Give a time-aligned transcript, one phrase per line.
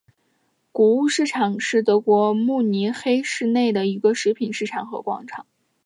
[0.71, 5.45] 谷物市场是德国慕尼黑市内一个食品市场和广场。